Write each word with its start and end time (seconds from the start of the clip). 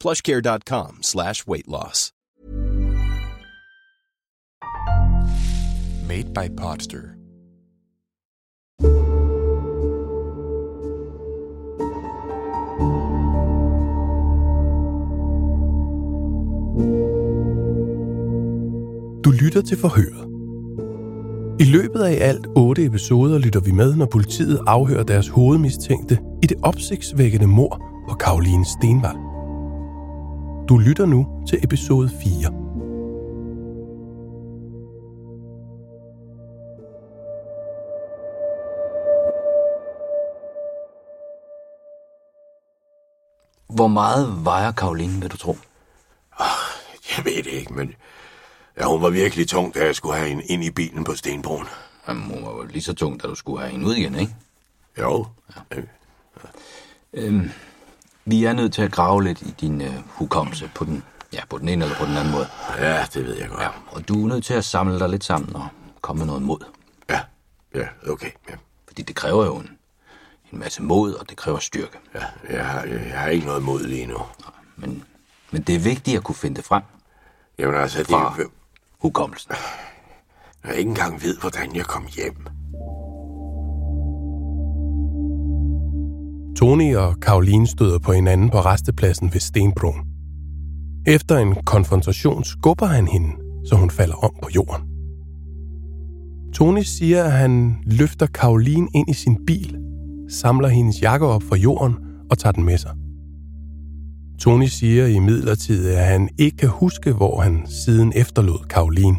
plushcare.com 0.00 0.98
slash 1.02 1.46
weight 1.46 1.68
loss. 1.68 2.12
Made 6.08 6.32
by 6.34 6.48
Podster. 6.56 7.16
Du 19.24 19.30
lytter 19.30 19.62
til 19.62 19.78
forhøret. 19.78 20.26
I 21.60 21.64
løbet 21.64 22.00
af 22.00 22.12
i 22.12 22.16
alt 22.16 22.46
otte 22.56 22.84
episoder 22.84 23.38
lytter 23.38 23.60
vi 23.60 23.70
med, 23.70 23.94
når 23.94 24.06
politiet 24.06 24.60
afhører 24.66 25.02
deres 25.02 25.28
hovedmistænkte 25.28 26.18
i 26.42 26.46
det 26.46 26.56
opsigtsvækkende 26.62 27.46
mor 27.46 27.82
på 28.08 28.14
Karoline 28.14 28.64
Stenvald. 28.64 29.25
Du 30.68 30.78
lytter 30.78 31.06
nu 31.06 31.44
til 31.48 31.64
episode 31.64 32.08
4. 32.08 32.50
Hvor 43.74 43.86
meget 43.86 44.44
vejer 44.44 44.72
Karoline, 44.72 45.20
vil 45.20 45.30
du 45.30 45.36
tro? 45.36 45.56
Jeg 47.16 47.24
ved 47.24 47.36
det 47.42 47.46
ikke, 47.46 47.74
men 47.74 47.94
ja, 48.78 48.84
hun 48.84 49.02
var 49.02 49.10
virkelig 49.10 49.48
tung, 49.48 49.74
da 49.74 49.84
jeg 49.84 49.94
skulle 49.94 50.16
have 50.16 50.28
hende 50.28 50.44
ind 50.44 50.64
i 50.64 50.70
bilen 50.70 51.04
på 51.04 51.14
Stenbroen. 51.14 51.66
Jamen, 52.08 52.22
hun 52.22 52.44
var 52.44 52.50
jo 52.50 52.62
lige 52.62 52.82
så 52.82 52.94
tung, 52.94 53.22
da 53.22 53.28
du 53.28 53.34
skulle 53.34 53.60
have 53.60 53.70
hende 53.70 53.86
ud 53.86 53.94
igen, 53.94 54.14
ikke? 54.14 54.34
Jo. 54.98 55.26
Ja. 55.56 55.80
Øhm, 57.12 57.50
vi 58.26 58.44
er 58.44 58.52
nødt 58.52 58.72
til 58.72 58.82
at 58.82 58.92
grave 58.92 59.24
lidt 59.24 59.42
i 59.42 59.54
din 59.60 59.80
øh, 59.80 59.94
hukommelse 60.08 60.70
på 60.74 60.84
den, 60.84 61.02
ja, 61.32 61.40
på 61.50 61.58
den 61.58 61.68
ene 61.68 61.84
eller 61.84 61.96
på 61.96 62.04
den 62.04 62.16
anden 62.16 62.32
måde. 62.32 62.46
ja, 62.78 63.06
det 63.14 63.24
ved 63.24 63.36
jeg 63.36 63.48
godt. 63.48 63.60
Ja, 63.60 63.68
og 63.86 64.08
du 64.08 64.24
er 64.24 64.28
nødt 64.28 64.44
til 64.44 64.54
at 64.54 64.64
samle 64.64 64.98
dig 64.98 65.08
lidt 65.08 65.24
sammen 65.24 65.56
og 65.56 65.68
komme 66.00 66.18
med 66.18 66.26
noget 66.26 66.42
mod. 66.42 66.58
Ja, 67.10 67.20
ja 67.74 67.86
okay. 68.10 68.30
Ja. 68.50 68.54
Fordi 68.86 69.02
det 69.02 69.16
kræver 69.16 69.44
jo 69.46 69.56
en, 69.56 69.70
en 70.52 70.58
masse 70.58 70.82
mod, 70.82 71.14
og 71.14 71.28
det 71.28 71.36
kræver 71.36 71.58
styrke. 71.58 71.98
Ja, 72.14 72.24
jeg, 72.50 72.66
har, 72.66 72.82
jeg 72.84 73.20
har 73.20 73.28
ikke 73.28 73.46
noget 73.46 73.62
mod 73.62 73.82
lige 73.86 74.06
nu. 74.06 74.18
Men, 74.76 75.04
men 75.50 75.62
det 75.62 75.74
er 75.74 75.78
vigtigt 75.80 76.16
at 76.16 76.24
kunne 76.24 76.34
finde 76.34 76.56
det 76.56 76.64
frem 76.64 76.82
Jamen 77.58 77.74
altså, 77.74 77.98
det, 77.98 78.06
fra 78.06 78.34
er- 78.38 78.44
hukommelsen. 78.98 79.52
jeg 80.64 80.74
ikke 80.76 80.88
engang 80.88 81.22
ved, 81.22 81.38
hvordan 81.38 81.76
jeg 81.76 81.84
kom 81.86 82.06
hjem. 82.16 82.46
Tony 86.56 86.96
og 86.96 87.20
Karoline 87.20 87.66
støder 87.66 87.98
på 87.98 88.12
hinanden 88.12 88.50
på 88.50 88.60
restepladsen 88.60 89.30
ved 89.32 89.40
Stenbroen. 89.40 90.00
Efter 91.06 91.38
en 91.38 91.54
konfrontation 91.66 92.44
skubber 92.44 92.86
han 92.86 93.08
hende, 93.08 93.28
så 93.64 93.76
hun 93.76 93.90
falder 93.90 94.14
om 94.14 94.30
på 94.42 94.48
jorden. 94.54 94.82
Tony 96.54 96.82
siger, 96.82 97.24
at 97.24 97.32
han 97.32 97.76
løfter 97.86 98.26
Karoline 98.26 98.88
ind 98.94 99.10
i 99.10 99.12
sin 99.12 99.46
bil, 99.46 99.76
samler 100.28 100.68
hendes 100.68 101.02
jakke 101.02 101.26
op 101.26 101.42
fra 101.42 101.56
jorden 101.56 101.94
og 102.30 102.38
tager 102.38 102.52
den 102.52 102.64
med 102.64 102.78
sig. 102.78 102.90
Tony 104.38 104.66
siger 104.66 105.06
i 105.06 105.18
midlertid, 105.18 105.88
at 105.88 106.04
han 106.04 106.28
ikke 106.38 106.56
kan 106.56 106.68
huske, 106.68 107.12
hvor 107.12 107.40
han 107.40 107.66
siden 107.66 108.12
efterlod 108.16 108.66
Karoline. 108.68 109.16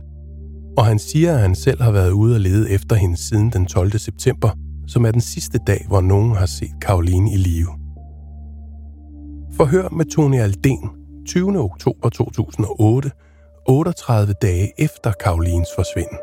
Og 0.77 0.85
han 0.85 0.99
siger, 0.99 1.33
at 1.33 1.39
han 1.39 1.55
selv 1.55 1.81
har 1.81 1.91
været 1.91 2.11
ude 2.11 2.35
og 2.35 2.41
lede 2.41 2.69
efter 2.69 2.95
hende 2.95 3.17
siden 3.17 3.49
den 3.49 3.65
12. 3.65 3.91
september, 3.91 4.49
som 4.87 5.05
er 5.05 5.11
den 5.11 5.21
sidste 5.21 5.57
dag, 5.57 5.85
hvor 5.87 6.01
nogen 6.01 6.35
har 6.35 6.45
set 6.45 6.75
Karoline 6.81 7.33
i 7.33 7.37
live. 7.37 7.69
Forhør 9.57 9.89
med 9.89 10.05
Tony 10.05 10.39
Alden 10.39 10.89
20. 11.27 11.59
oktober 11.59 12.09
2008, 12.09 13.11
38 13.65 14.33
dage 14.41 14.71
efter 14.77 15.11
Karolines 15.11 15.67
forsvinden. 15.75 16.17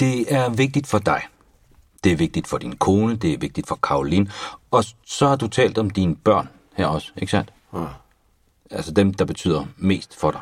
Det 0.00 0.34
er 0.34 0.50
vigtigt 0.50 0.86
for 0.86 0.98
dig. 0.98 1.22
Det 2.04 2.12
er 2.12 2.16
vigtigt 2.16 2.46
for 2.46 2.58
din 2.58 2.76
kone, 2.76 3.16
det 3.16 3.32
er 3.32 3.38
vigtigt 3.38 3.68
for 3.68 3.78
Karoline. 3.82 4.30
Og 4.70 4.84
så 5.04 5.28
har 5.28 5.36
du 5.36 5.48
talt 5.48 5.78
om 5.78 5.90
dine 5.90 6.16
børn 6.16 6.48
her 6.76 6.86
også, 6.86 7.12
ikke 7.16 7.30
sandt? 7.30 7.52
Ja. 7.74 7.86
Altså 8.70 8.92
dem, 8.92 9.14
der 9.14 9.24
betyder 9.24 9.64
mest 9.76 10.16
for 10.20 10.30
dig. 10.30 10.40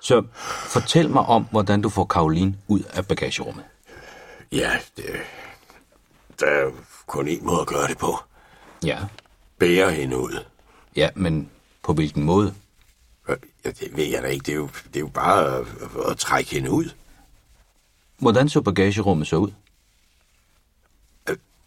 Så 0.00 0.22
fortæl 0.68 1.10
mig 1.10 1.22
om, 1.22 1.46
hvordan 1.50 1.82
du 1.82 1.88
får 1.88 2.04
Karoline 2.04 2.56
ud 2.68 2.80
af 2.80 3.06
bagagerummet. 3.06 3.64
Ja, 4.52 4.72
det, 4.96 5.04
der 6.40 6.46
er 6.46 6.70
kun 7.06 7.28
én 7.28 7.44
måde 7.44 7.60
at 7.60 7.66
gøre 7.66 7.88
det 7.88 7.98
på. 7.98 8.16
Ja. 8.84 8.98
Bære 9.58 9.90
hende 9.92 10.16
ud. 10.18 10.44
Ja, 10.96 11.10
men 11.14 11.50
på 11.82 11.92
hvilken 11.92 12.22
måde? 12.22 12.54
Ja, 13.28 13.34
det 13.64 13.96
ved 13.96 14.04
jeg 14.04 14.22
da 14.22 14.28
ikke. 14.28 14.44
Det 14.44 14.52
er 14.52 14.56
jo, 14.56 14.68
det 14.86 14.96
er 14.96 15.00
jo 15.00 15.06
bare 15.06 15.58
at, 15.58 15.66
at 16.10 16.18
trække 16.18 16.50
hende 16.50 16.70
ud. 16.70 16.90
Hvordan 18.18 18.48
så 18.48 18.60
bagagerummet 18.60 19.26
så 19.26 19.36
ud? 19.36 19.50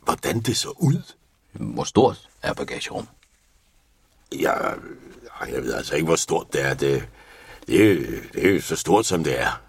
Hvordan 0.03 0.39
det 0.39 0.57
så 0.57 0.69
ud? 0.69 1.13
Hvor 1.51 1.83
stort 1.83 2.29
er 2.41 2.53
bagagerummet? 2.53 3.09
Jeg, 4.31 4.75
jeg 5.47 5.63
ved 5.63 5.73
altså 5.73 5.95
ikke, 5.95 6.05
hvor 6.05 6.15
stort 6.15 6.53
det 6.53 6.65
er. 6.65 6.73
Det, 6.73 7.07
det, 7.69 7.85
er, 7.91 7.93
jo- 7.93 8.01
det 8.33 8.47
er 8.49 8.53
jo 8.53 8.61
så 8.61 8.75
stort, 8.75 9.05
som 9.05 9.23
det 9.23 9.41
er. 9.41 9.61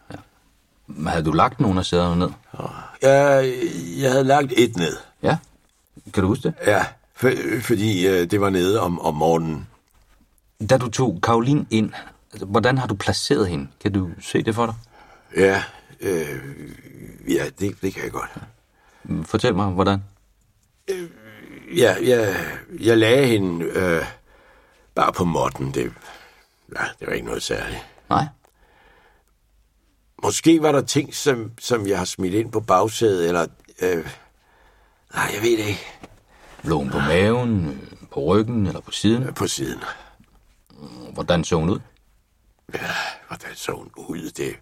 Havde 1.06 1.25
du 1.25 1.33
lagt 1.33 1.61
nogle 1.61 1.78
af 1.78 1.84
sæderne 1.87 2.19
ned? 2.19 2.31
Jeg, 3.03 3.53
jeg 4.00 4.11
havde 4.11 4.25
lagt 4.25 4.53
et 4.56 4.77
ned. 4.77 4.97
Ja. 5.22 5.37
Kan 6.15 6.22
du 6.22 6.27
huske 6.28 6.43
det? 6.43 6.55
Ja, 6.66 6.84
for, 7.15 7.33
fordi 7.62 8.06
øh, 8.06 8.31
det 8.31 8.41
var 8.41 8.50
nede 8.50 8.81
om, 8.81 9.00
om 9.00 9.15
morgenen. 9.15 9.66
Da 10.71 10.78
du 10.78 10.91
tog 10.91 11.19
Karoline 11.22 11.66
ind, 11.71 11.93
altså, 12.33 12.47
hvordan 12.47 12.78
har 12.78 12.87
du 12.87 12.94
placeret 12.94 13.49
hende? 13.49 13.69
Kan 13.81 13.93
du 13.93 14.10
se 14.22 14.43
det 14.43 14.55
for 14.55 14.66
dig? 14.66 14.75
Ja, 15.37 15.62
øh, 16.00 16.41
ja 17.28 17.44
det, 17.59 17.83
det 17.83 17.94
kan 17.94 18.03
jeg 18.05 18.12
godt. 18.12 18.31
Fortæl 19.27 19.55
mig, 19.55 19.66
hvordan? 19.66 20.03
Ja, 21.77 21.94
jeg, 22.03 22.37
jeg 22.81 22.99
lagde 22.99 23.27
hende 23.27 23.65
øh, 23.65 24.04
bare 24.95 25.13
på 25.13 25.25
måtten. 25.25 25.75
Det, 25.75 25.92
ja, 26.77 26.83
det 27.01 27.07
var 27.07 27.13
ikke 27.13 27.27
noget 27.27 27.42
særligt. 27.42 27.86
Nej. 28.10 28.24
Måske 30.22 30.62
var 30.62 30.72
der 30.72 30.80
ting, 30.83 31.15
som, 31.15 31.53
som 31.59 31.86
jeg 31.86 31.98
har 31.98 32.04
smidt 32.04 32.34
ind 32.34 32.53
på 32.53 32.60
bagsædet, 32.60 33.28
eller... 33.28 33.47
Øh, 33.83 34.07
nej, 35.15 35.30
jeg 35.34 35.42
ved 35.42 35.51
det 35.59 35.66
ikke. 35.66 35.86
Lå 36.65 36.78
hun 36.78 36.91
på 36.91 36.98
maven, 36.98 37.80
på 38.12 38.21
ryggen 38.21 38.66
eller 38.66 38.80
på 38.80 38.91
siden? 38.91 39.34
På 39.34 39.47
siden. 39.47 39.80
Hvordan 41.12 41.45
så 41.45 41.57
hun 41.57 41.71
ud? 41.71 41.80
Hvordan 43.28 43.54
så 43.54 43.72
hun 43.72 43.91
ud? 43.97 44.30
Det, 44.30 44.56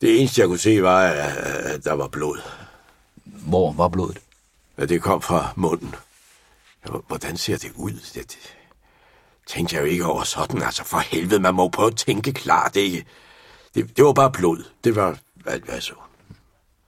det 0.00 0.20
eneste, 0.20 0.40
jeg 0.40 0.48
kunne 0.48 0.58
se, 0.58 0.82
var, 0.82 1.02
at, 1.02 1.84
der 1.84 1.92
var 1.92 2.08
blod. 2.08 2.38
Hvor 3.24 3.72
var 3.72 3.88
blodet? 3.88 4.18
Og 4.76 4.88
det 4.88 5.02
kom 5.02 5.22
fra 5.22 5.52
munden. 5.56 5.94
Ja, 6.84 6.90
hvor- 6.90 7.04
Hvordan 7.08 7.36
ser 7.36 7.56
det 7.56 7.72
ud? 7.74 7.92
Det 8.14 8.38
tænkte 9.46 9.76
jeg 9.76 9.82
jo 9.82 9.86
ikke 9.86 10.04
over 10.04 10.24
sådan. 10.24 10.62
Altså 10.62 10.84
for 10.84 10.98
helvede, 10.98 11.40
man 11.40 11.54
må 11.54 11.68
prøve 11.68 11.88
at 11.88 11.96
tænke 11.96 12.32
klart. 12.32 12.74
Det, 12.74 13.06
det, 13.74 13.96
det 13.96 14.04
var 14.04 14.12
bare 14.12 14.32
blod. 14.32 14.64
Det 14.84 14.96
var 14.96 15.18
alt, 15.46 15.64
hvad 15.64 15.74
jeg 15.74 15.82
så. 15.82 15.94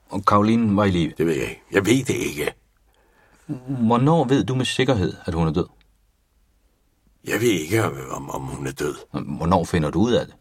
Og 0.08 0.24
Karoline 0.24 0.76
var 0.76 0.84
i 0.84 0.90
live. 0.90 1.12
Det 1.18 1.26
ved 1.26 1.34
jeg 1.34 1.48
ikke. 1.48 1.62
Jeg 1.70 1.86
ved 1.86 2.04
det 2.04 2.14
ikke. 2.14 2.54
Hvornår 3.66 4.24
ved 4.24 4.44
du 4.44 4.54
med 4.54 4.64
sikkerhed, 4.64 5.16
at 5.24 5.34
hun 5.34 5.48
er 5.48 5.52
død? 5.52 5.66
Jeg 7.24 7.40
ved 7.40 7.48
ikke, 7.48 7.84
om, 8.10 8.30
om 8.30 8.42
hun 8.42 8.66
er 8.66 8.72
død. 8.72 8.96
Hvornår 9.10 9.64
finder 9.64 9.90
du 9.90 10.00
ud 10.00 10.12
af 10.12 10.26
det? 10.26 10.34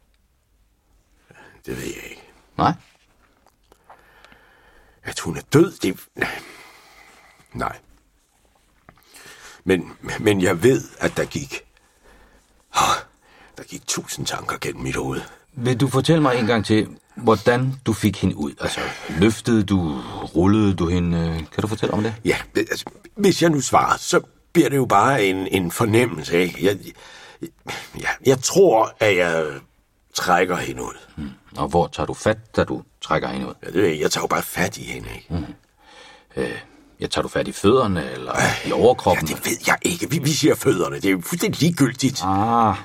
Det 1.66 1.77
ved 1.77 1.83
jeg 1.83 2.09
ikke. 2.09 2.24
Nej? 2.57 2.74
At 5.04 5.19
hun 5.19 5.38
er 5.38 5.42
død, 5.54 5.71
det... 5.71 6.00
Nej. 7.54 7.80
Men, 9.63 9.94
men 10.19 10.42
jeg 10.42 10.63
ved, 10.63 10.83
at 11.00 11.18
der 11.18 11.25
gik... 11.25 11.62
Oh, 12.75 12.95
der 13.57 13.63
gik 13.63 13.87
tusind 13.87 14.25
tanker 14.25 14.57
gennem 14.61 14.83
mit 14.83 14.95
hoved. 14.95 15.21
Vil 15.53 15.79
du 15.79 15.87
fortælle 15.87 16.21
mig 16.21 16.39
en 16.39 16.45
gang 16.45 16.65
til, 16.65 16.87
hvordan 17.15 17.73
du 17.85 17.93
fik 17.93 18.21
hende 18.21 18.35
ud? 18.35 18.51
Altså, 18.59 18.79
løftede 19.19 19.63
du, 19.63 20.01
rullede 20.35 20.73
du 20.73 20.87
hende? 20.87 21.45
Kan 21.51 21.61
du 21.61 21.67
fortælle 21.67 21.93
om 21.93 22.03
det? 22.03 22.15
Ja, 22.25 22.37
altså, 22.55 22.85
hvis 23.15 23.41
jeg 23.41 23.49
nu 23.49 23.61
svarer, 23.61 23.97
så 23.97 24.21
bliver 24.53 24.69
det 24.69 24.77
jo 24.77 24.85
bare 24.85 25.25
en, 25.25 25.47
en 25.47 25.71
fornemmelse, 25.71 26.39
ikke? 26.39 26.65
Jeg, 26.65 26.77
jeg, 27.99 28.09
jeg 28.25 28.39
tror, 28.39 28.95
at 28.99 29.17
jeg 29.17 29.45
trækker 30.13 30.55
hende 30.55 30.83
ud. 30.83 30.97
Hmm. 31.15 31.29
Og 31.57 31.67
hvor 31.67 31.87
tager 31.87 32.07
du 32.07 32.13
fat, 32.13 32.55
da 32.55 32.63
du 32.63 32.83
trækker 33.01 33.29
hende 33.29 33.47
ud? 33.47 33.53
Ja, 33.63 33.67
det 33.67 33.75
ved 33.75 33.87
jeg, 33.87 33.99
jeg 33.99 34.11
tager 34.11 34.23
jo 34.23 34.27
bare 34.27 34.41
fat 34.43 34.77
i 34.77 34.83
hende, 34.83 35.09
ikke? 35.15 35.27
Hmm. 35.29 35.45
Øh, 36.35 36.57
jeg 37.03 37.11
tager 37.11 37.23
du 37.23 37.27
fat 37.27 37.47
i 37.47 37.51
fødderne, 37.51 38.11
eller 38.11 38.35
øh, 38.35 38.67
i 38.67 38.71
overkroppen? 38.71 39.27
Ja, 39.27 39.35
det 39.35 39.45
ved 39.45 39.57
jeg 39.67 39.77
ikke. 39.81 40.09
Vi, 40.09 40.19
vi 40.19 40.29
siger 40.29 40.55
fødderne. 40.55 40.95
Det 40.95 41.05
er 41.05 41.11
jo 41.11 41.21
fuldstændig 41.21 41.61
ligegyldigt. 41.61 42.21
Ah, 42.23 42.75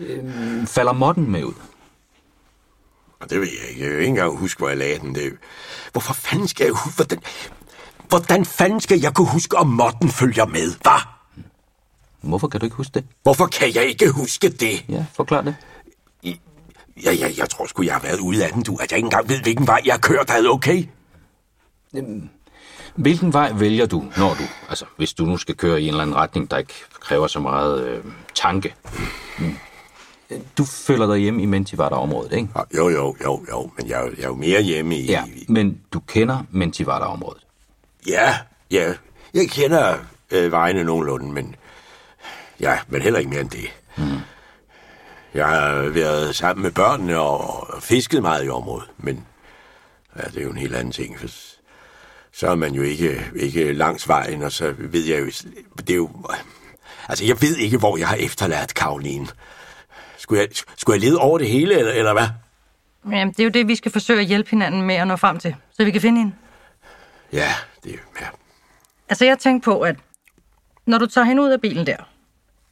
øh, 0.00 0.66
falder 0.66 0.92
modden 0.92 1.30
med 1.30 1.44
ud? 1.44 1.54
Og 3.20 3.30
det 3.30 3.40
ved 3.40 3.48
jeg 3.60 3.68
ikke. 3.68 3.82
Jeg 3.82 3.90
kan 3.90 3.98
ikke 3.98 4.08
engang 4.08 4.38
huske, 4.38 4.58
hvor 4.58 4.68
jeg 4.68 4.76
lagde 4.76 4.98
den. 4.98 5.14
Det... 5.14 5.32
Hvorfor 5.92 6.14
fanden 6.14 6.48
skal 6.48 6.64
jeg 6.64 6.74
huske... 6.74 6.96
Hvordan... 6.96 7.18
Hvordan 8.08 8.44
fanden 8.44 8.80
skal 8.80 9.00
jeg 9.00 9.14
kunne 9.14 9.28
huske, 9.28 9.56
om 9.56 9.66
Morten 9.66 10.08
følger 10.08 10.46
med, 10.46 10.74
hvad? 10.82 11.00
Hvorfor 12.20 12.48
kan 12.48 12.60
du 12.60 12.66
ikke 12.66 12.76
huske 12.76 12.92
det? 12.94 13.04
Hvorfor 13.22 13.46
kan 13.46 13.74
jeg 13.74 13.86
ikke 13.86 14.10
huske 14.10 14.48
det? 14.48 14.84
Ja, 14.88 15.04
forklar 15.14 15.40
det. 15.40 15.56
Ja, 17.04 17.12
ja, 17.12 17.30
jeg 17.38 17.50
tror 17.50 17.66
sgu, 17.66 17.82
jeg 17.82 17.92
har 17.94 18.00
været 18.00 18.20
ude 18.20 18.44
af 18.44 18.52
den, 18.52 18.62
du. 18.62 18.76
At 18.80 18.90
jeg 18.90 18.98
ikke 18.98 19.06
engang 19.06 19.28
ved, 19.28 19.40
hvilken 19.42 19.66
vej 19.66 19.80
jeg 19.84 19.94
har 19.94 19.98
kørt. 19.98 20.30
Er 20.30 20.36
det 20.36 20.50
okay? 20.50 20.84
Hvilken 22.98 23.32
vej 23.32 23.52
vælger 23.52 23.86
du, 23.86 24.04
når 24.16 24.34
du... 24.34 24.42
Altså, 24.68 24.84
hvis 24.96 25.12
du 25.12 25.24
nu 25.24 25.36
skal 25.36 25.56
køre 25.56 25.80
i 25.80 25.84
en 25.84 25.88
eller 25.88 26.02
anden 26.02 26.16
retning, 26.16 26.50
der 26.50 26.58
ikke 26.58 26.74
kræver 27.00 27.26
så 27.26 27.40
meget 27.40 27.88
øh, 27.88 28.04
tanke. 28.34 28.74
Mm. 29.38 29.56
Du 30.58 30.64
føler 30.64 31.06
dig 31.06 31.18
hjemme 31.18 31.42
i 31.42 31.46
Mentivata-området, 31.46 32.32
ikke? 32.32 32.48
Jo, 32.76 32.88
jo, 32.88 33.16
jo, 33.24 33.44
jo. 33.50 33.70
Men 33.76 33.88
jeg, 33.88 34.10
jeg 34.16 34.24
er 34.24 34.28
jo 34.28 34.34
mere 34.34 34.62
hjemme 34.62 34.96
i... 34.96 35.06
Ja, 35.06 35.24
men 35.48 35.80
du 35.92 36.00
kender 36.00 36.38
Mentivata-området? 36.50 37.46
Ja, 38.08 38.38
ja. 38.70 38.94
Jeg 39.34 39.48
kender 39.50 39.96
øh, 40.30 40.52
vejene 40.52 40.84
nogenlunde, 40.84 41.32
men... 41.32 41.54
Ja, 42.60 42.78
men 42.88 43.02
heller 43.02 43.18
ikke 43.18 43.30
mere 43.30 43.40
end 43.40 43.50
det. 43.50 43.68
Mm. 43.96 44.04
Jeg 45.34 45.46
har 45.46 45.88
været 45.88 46.36
sammen 46.36 46.62
med 46.62 46.70
børnene 46.70 47.18
og, 47.18 47.70
og 47.70 47.82
fisket 47.82 48.22
meget 48.22 48.46
i 48.46 48.48
området, 48.48 48.90
men... 48.98 49.26
Ja, 50.16 50.22
det 50.22 50.38
er 50.38 50.42
jo 50.42 50.50
en 50.50 50.58
helt 50.58 50.74
anden 50.74 50.92
ting, 50.92 51.18
for 51.18 51.28
så 52.38 52.48
er 52.48 52.54
man 52.54 52.74
jo 52.74 52.82
ikke, 52.82 53.24
ikke 53.36 53.72
langs 53.72 54.08
vejen, 54.08 54.42
og 54.42 54.52
så 54.52 54.74
ved 54.78 55.04
jeg 55.04 55.20
jo... 55.20 55.26
Det 55.78 55.90
er 55.90 55.94
jo... 55.94 56.10
Altså, 57.08 57.24
jeg 57.24 57.42
ved 57.42 57.56
ikke, 57.56 57.78
hvor 57.78 57.96
jeg 57.96 58.08
har 58.08 58.16
efterladt 58.16 58.74
Karoline. 58.74 59.26
Skulle 60.16 60.40
jeg, 60.40 60.48
skulle 60.76 61.00
jeg 61.00 61.08
lede 61.08 61.18
over 61.18 61.38
det 61.38 61.48
hele, 61.48 61.78
eller, 61.78 61.92
eller 61.92 62.12
hvad? 62.12 62.28
Jamen, 63.04 63.30
det 63.30 63.40
er 63.40 63.44
jo 63.44 63.50
det, 63.50 63.68
vi 63.68 63.74
skal 63.74 63.92
forsøge 63.92 64.20
at 64.20 64.26
hjælpe 64.26 64.50
hinanden 64.50 64.82
med 64.82 64.94
at 64.94 65.06
nå 65.06 65.16
frem 65.16 65.38
til, 65.38 65.54
så 65.72 65.84
vi 65.84 65.90
kan 65.90 66.00
finde 66.00 66.18
hende. 66.18 66.34
Ja, 67.32 67.54
det 67.84 67.94
er 67.94 67.98
ja. 68.20 68.26
Altså, 69.08 69.24
jeg 69.24 69.38
tænkte 69.38 69.64
på, 69.64 69.80
at 69.80 69.96
når 70.86 70.98
du 70.98 71.06
tager 71.06 71.24
hende 71.24 71.42
ud 71.42 71.50
af 71.50 71.60
bilen 71.60 71.86
der, 71.86 71.96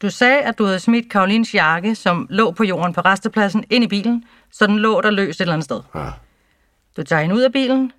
du 0.03 0.11
sagde, 0.11 0.43
at 0.43 0.59
du 0.59 0.65
havde 0.65 0.81
smidt 0.81 1.11
Karolines 1.11 1.55
jakke, 1.55 1.95
som 1.95 2.27
lå 2.31 2.51
på 2.51 2.65
jorden 2.65 2.93
på 2.93 3.01
restepladsen, 3.01 3.65
ind 3.71 3.85
i 3.85 3.89
bilen, 3.89 4.25
så 4.53 4.67
den 4.67 4.79
lå 4.79 5.01
der 5.01 5.11
løst 5.11 5.41
et 5.41 5.41
eller 5.41 5.53
andet 5.53 5.65
sted. 5.65 5.81
Ja. 5.95 6.11
Du 6.97 7.03
tager 7.03 7.23
hende 7.23 7.35
ud 7.35 7.41
af 7.41 7.53
bilen, 7.53 7.93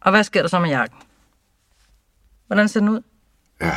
og 0.00 0.10
hvad 0.10 0.24
sker 0.24 0.40
der 0.40 0.48
så 0.48 0.58
med 0.58 0.70
jakken? 0.70 0.98
Hvordan 2.46 2.68
ser 2.68 2.80
den 2.80 2.88
ud? 2.88 3.00
Ja. 3.60 3.76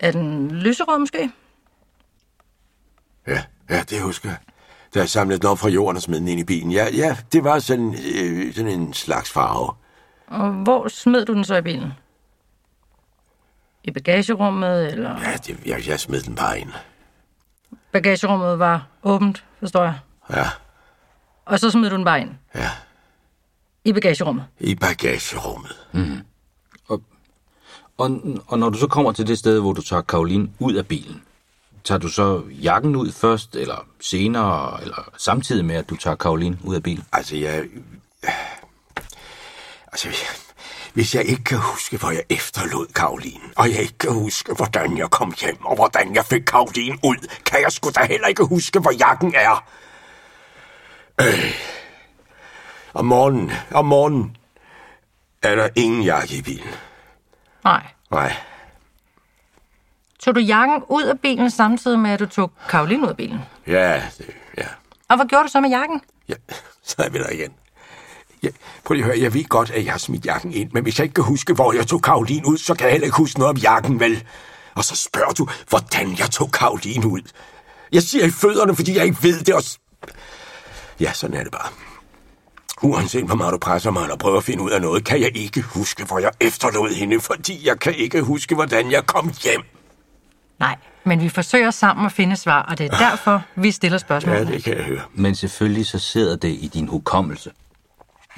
Er 0.00 0.12
den 0.12 0.50
lyserød 0.50 0.98
måske? 0.98 1.30
Ja, 3.26 3.44
ja, 3.70 3.82
det 3.90 4.02
husker 4.02 4.28
jeg. 4.28 4.38
Da 4.94 4.98
jeg 4.98 5.08
samlede 5.08 5.40
den 5.40 5.48
op 5.48 5.58
fra 5.58 5.68
jorden 5.68 5.96
og 5.96 6.02
smed 6.02 6.18
den 6.18 6.28
ind 6.28 6.40
i 6.40 6.44
bilen. 6.44 6.72
Ja, 6.72 6.88
ja 6.92 7.16
det 7.32 7.44
var 7.44 7.58
sådan, 7.58 7.94
øh, 8.14 8.54
sådan 8.54 8.70
en 8.70 8.94
slags 8.94 9.30
farve. 9.30 9.74
Og 10.26 10.50
hvor 10.50 10.88
smed 10.88 11.24
du 11.24 11.34
den 11.34 11.44
så 11.44 11.56
i 11.56 11.62
bilen? 11.62 11.92
I 13.84 13.90
bagagerummet, 13.90 14.92
eller? 14.92 15.20
Ja, 15.20 15.36
det, 15.36 15.66
jeg, 15.66 15.88
jeg 15.88 16.00
smed 16.00 16.22
den 16.22 16.34
bare 16.34 16.60
ind. 16.60 16.72
Bagagerummet 17.92 18.58
var 18.58 18.86
åbent, 19.02 19.44
forstår 19.58 19.84
jeg. 19.84 19.98
Ja. 20.30 20.46
Og 21.44 21.58
så 21.58 21.70
smed 21.70 21.90
du 21.90 21.96
den 21.96 22.04
bare 22.04 22.20
ind? 22.20 22.30
Ja. 22.54 22.70
I 23.84 23.92
bagagerummet? 23.92 24.44
I 24.60 24.74
bagagerummet. 24.74 25.76
Mm. 25.92 26.18
Og, 26.88 27.02
og, 27.98 28.20
og 28.46 28.58
når 28.58 28.70
du 28.70 28.78
så 28.78 28.86
kommer 28.86 29.12
til 29.12 29.26
det 29.26 29.38
sted, 29.38 29.60
hvor 29.60 29.72
du 29.72 29.82
tager 29.82 30.02
Karoline 30.02 30.50
ud 30.58 30.74
af 30.74 30.86
bilen, 30.86 31.22
tager 31.84 31.98
du 31.98 32.08
så 32.08 32.42
jakken 32.48 32.96
ud 32.96 33.12
først, 33.12 33.56
eller 33.56 33.86
senere, 34.00 34.82
eller 34.82 35.10
samtidig 35.18 35.64
med, 35.64 35.76
at 35.76 35.90
du 35.90 35.96
tager 35.96 36.16
Karoline 36.16 36.58
ud 36.64 36.74
af 36.74 36.82
bilen? 36.82 37.04
Altså, 37.12 37.36
jeg... 37.36 37.64
Altså, 39.92 40.08
hvis 40.94 41.14
jeg 41.14 41.24
ikke 41.24 41.44
kan 41.44 41.58
huske, 41.58 41.96
hvor 41.96 42.10
jeg 42.10 42.22
efterlod 42.30 42.86
Karoline, 42.86 43.44
og 43.56 43.70
jeg 43.70 43.80
ikke 43.80 43.98
kan 43.98 44.12
huske, 44.12 44.54
hvordan 44.54 44.98
jeg 44.98 45.10
kom 45.10 45.34
hjem, 45.40 45.64
og 45.64 45.74
hvordan 45.74 46.14
jeg 46.14 46.24
fik 46.24 46.42
Karoline 46.42 46.98
ud, 47.04 47.28
kan 47.44 47.60
jeg 47.62 47.72
sgu 47.72 47.90
da 47.90 48.04
heller 48.04 48.26
ikke 48.26 48.44
huske, 48.44 48.78
hvor 48.78 48.92
jakken 48.92 49.34
er. 49.34 49.64
Øh. 51.20 51.54
Om 52.94 53.04
morgenen, 53.04 53.52
om 53.70 53.84
morgenen, 53.84 54.36
er 55.42 55.54
der 55.54 55.68
ingen 55.76 56.02
jakke 56.02 56.36
i 56.36 56.42
bilen. 56.42 56.68
Nej. 57.64 57.86
Nej. 58.10 58.36
Tog 60.20 60.34
du 60.34 60.40
jakken 60.40 60.82
ud 60.88 61.02
af 61.02 61.20
bilen 61.20 61.50
samtidig 61.50 61.98
med, 61.98 62.10
at 62.10 62.20
du 62.20 62.26
tog 62.26 62.52
Karoline 62.68 63.02
ud 63.02 63.08
af 63.08 63.16
bilen? 63.16 63.40
Ja, 63.66 64.02
det, 64.18 64.30
ja. 64.58 64.66
Og 65.08 65.16
hvad 65.16 65.26
gjorde 65.26 65.44
du 65.44 65.48
så 65.50 65.60
med 65.60 65.70
jakken? 65.70 66.00
Ja, 66.28 66.34
så 66.88 66.94
er 66.98 67.08
vi 67.08 67.18
der 67.18 67.30
igen. 67.30 67.52
Ja, 68.42 68.48
prøv 68.84 68.94
lige 68.94 69.04
at 69.04 69.10
høre, 69.10 69.22
jeg 69.22 69.34
ved 69.34 69.44
godt, 69.44 69.70
at 69.70 69.84
jeg 69.84 69.92
har 69.92 69.98
smidt 69.98 70.26
jakken 70.26 70.52
ind, 70.52 70.70
men 70.72 70.82
hvis 70.82 70.98
jeg 70.98 71.04
ikke 71.04 71.14
kan 71.14 71.24
huske, 71.24 71.54
hvor 71.54 71.72
jeg 71.72 71.86
tog 71.86 72.02
Karoline 72.02 72.46
ud, 72.46 72.58
så 72.58 72.74
kan 72.74 72.84
jeg 72.84 72.92
heller 72.92 73.06
ikke 73.06 73.16
huske 73.16 73.38
noget 73.38 73.50
om 73.50 73.56
jakken, 73.56 74.00
vel? 74.00 74.24
Og 74.74 74.84
så 74.84 74.96
spørger 74.96 75.32
du, 75.32 75.48
hvordan 75.68 76.18
jeg 76.18 76.30
tog 76.30 76.52
Karoline 76.52 77.06
ud. 77.06 77.20
Jeg 77.92 78.02
siger 78.02 78.24
i 78.24 78.30
fødderne, 78.30 78.76
fordi 78.76 78.96
jeg 78.96 79.04
ikke 79.04 79.22
ved 79.22 79.40
det, 79.44 79.54
og... 79.54 79.62
Ja, 81.00 81.12
sådan 81.12 81.36
er 81.36 81.42
det 81.42 81.52
bare. 81.52 81.68
Uanset 82.82 83.24
hvor 83.24 83.34
meget 83.34 83.52
du 83.52 83.58
presser 83.58 83.90
mig 83.90 84.02
eller 84.02 84.16
prøver 84.16 84.38
at 84.38 84.44
finde 84.44 84.62
ud 84.62 84.70
af 84.70 84.80
noget, 84.80 85.04
kan 85.04 85.20
jeg 85.20 85.36
ikke 85.36 85.62
huske, 85.62 86.04
hvor 86.04 86.18
jeg 86.18 86.30
efterlod 86.40 86.94
hende, 86.94 87.20
fordi 87.20 87.66
jeg 87.66 87.78
kan 87.78 87.94
ikke 87.94 88.22
huske, 88.22 88.54
hvordan 88.54 88.90
jeg 88.90 89.06
kom 89.06 89.32
hjem. 89.44 89.62
Nej, 90.58 90.76
men 91.04 91.20
vi 91.20 91.28
forsøger 91.28 91.70
sammen 91.70 92.06
at 92.06 92.12
finde 92.12 92.36
svar, 92.36 92.62
og 92.62 92.78
det 92.78 92.92
er 92.92 92.98
derfor, 93.10 93.42
vi 93.56 93.70
stiller 93.70 93.98
spørgsmål. 93.98 94.34
Ja, 94.34 94.44
det 94.44 94.64
kan 94.64 94.76
jeg 94.76 94.84
høre. 94.84 95.00
Men 95.14 95.34
selvfølgelig 95.34 95.86
så 95.86 95.98
sidder 95.98 96.36
det 96.36 96.48
i 96.48 96.70
din 96.74 96.88
hukommelse. 96.88 97.50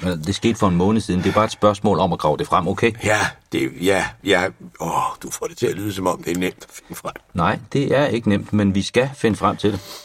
Det 0.01 0.35
skete 0.35 0.55
for 0.55 0.67
en 0.67 0.75
måned 0.75 1.01
siden. 1.01 1.23
Det 1.23 1.29
er 1.29 1.33
bare 1.33 1.45
et 1.45 1.51
spørgsmål 1.51 1.99
om 1.99 2.13
at 2.13 2.19
grave 2.19 2.37
det 2.37 2.47
frem, 2.47 2.67
okay? 2.67 2.91
Ja, 3.03 3.19
det, 3.51 3.71
ja, 3.81 4.05
ja. 4.23 4.47
Åh, 4.79 4.89
du 5.23 5.31
får 5.31 5.45
det 5.45 5.57
til 5.57 5.65
at 5.67 5.75
lyde, 5.75 5.93
som 5.93 6.07
om 6.07 6.23
det 6.23 6.35
er 6.35 6.39
nemt 6.39 6.57
at 6.63 6.69
finde 6.69 6.95
frem. 6.95 7.13
Nej, 7.33 7.59
det 7.73 7.97
er 7.97 8.05
ikke 8.05 8.29
nemt, 8.29 8.53
men 8.53 8.75
vi 8.75 8.81
skal 8.81 9.09
finde 9.17 9.37
frem 9.37 9.57
til 9.57 9.71
det. 9.71 10.04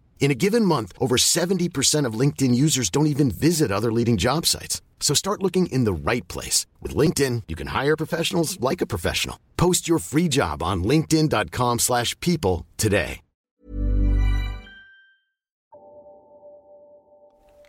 In 0.21 0.29
a 0.31 0.35
given 0.35 0.63
month, 0.65 0.93
over 0.99 1.17
70% 1.17 2.05
of 2.05 2.19
LinkedIn 2.19 2.53
users 2.53 2.89
don't 2.91 3.07
even 3.07 3.31
visit 3.31 3.71
other 3.71 3.91
leading 3.91 4.17
job 4.17 4.45
sites. 4.45 4.81
So 4.99 5.15
start 5.15 5.41
looking 5.41 5.65
in 5.65 5.83
the 5.83 6.11
right 6.11 6.27
place. 6.27 6.67
With 6.79 6.95
LinkedIn, 6.95 7.43
you 7.49 7.55
can 7.55 7.67
hire 7.67 7.97
professionals 7.97 8.59
like 8.61 8.81
a 8.81 8.85
professional. 8.85 9.37
Post 9.57 9.89
your 9.89 9.99
free 9.99 10.29
job 10.29 10.63
on 10.63 10.83
linkedin.com 10.83 11.79
slash 11.79 12.17
people 12.19 12.65
today. 12.77 13.19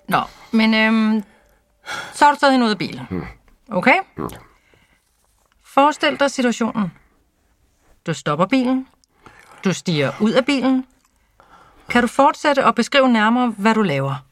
Nå, 0.09 0.23
men 0.51 0.75
øhm, 0.75 1.23
så 2.15 2.25
har 2.25 2.33
du 2.33 2.39
taget 2.39 2.53
hende 2.53 2.67
ud 2.67 2.71
af 2.71 2.79
bilen. 2.79 3.07
Hmm. 3.11 3.25
Okay? 3.69 3.99
Hmm. 4.17 4.29
Forestil 5.65 6.21
dig 6.21 6.31
situationen. 6.31 6.93
Du 8.07 8.15
stopper 8.15 8.47
bilen. 8.47 8.87
Du 9.65 9.73
stiger 9.73 10.13
ud 10.21 10.31
af 10.31 10.45
bilen. 10.45 10.85
Kan 11.89 12.03
du 12.03 12.09
fortsætte 12.09 12.65
og 12.65 12.75
beskrive 12.75 13.09
nærmere, 13.09 13.55
hvad 13.59 13.75
du 13.75 13.83
laver? 13.83 14.25